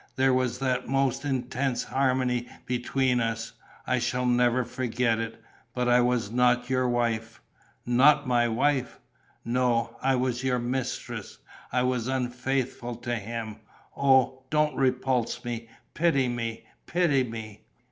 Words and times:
There 0.15 0.33
was 0.33 0.57
the 0.57 0.81
most 0.87 1.25
intense 1.25 1.83
harmony 1.83 2.47
between 2.65 3.19
us: 3.19 3.53
I 3.85 3.99
shall 3.99 4.25
never 4.25 4.63
forget 4.65 5.19
it.... 5.19 5.39
But 5.75 5.87
I 5.87 6.01
was 6.01 6.31
not 6.31 6.71
your 6.71 6.89
wife." 6.89 7.39
"Not 7.85 8.27
my 8.27 8.47
wife!" 8.47 8.99
"No, 9.45 9.95
I 10.01 10.15
was 10.15 10.43
your 10.43 10.57
mistress.... 10.57 11.37
I 11.71 11.83
was 11.83 12.07
unfaithful 12.07 12.95
to 12.95 13.15
him.... 13.15 13.57
Oh, 13.95 14.41
don't 14.49 14.75
repulse 14.75 15.45
me! 15.45 15.69
Pity 15.93 16.27
me, 16.27 16.63
pity 16.87 17.23
me!" 17.23 17.65